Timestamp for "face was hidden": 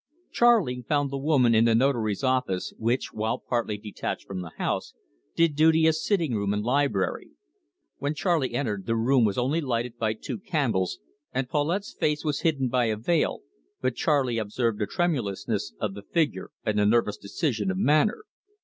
11.93-12.67